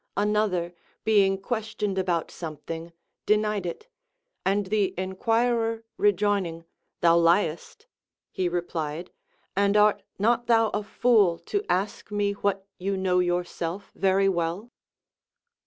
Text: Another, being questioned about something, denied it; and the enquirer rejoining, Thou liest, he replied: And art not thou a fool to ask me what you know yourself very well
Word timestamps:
Another, 0.17 0.73
being 1.03 1.39
questioned 1.39 1.99
about 1.99 2.31
something, 2.31 2.91
denied 3.27 3.67
it; 3.67 3.87
and 4.43 4.65
the 4.65 4.95
enquirer 4.97 5.83
rejoining, 5.95 6.65
Thou 7.01 7.17
liest, 7.19 7.85
he 8.31 8.49
replied: 8.49 9.11
And 9.55 9.77
art 9.77 10.01
not 10.17 10.47
thou 10.47 10.69
a 10.69 10.81
fool 10.81 11.37
to 11.45 11.63
ask 11.69 12.09
me 12.09 12.31
what 12.33 12.65
you 12.79 12.97
know 12.97 13.19
yourself 13.19 13.91
very 13.93 14.27
well 14.27 14.71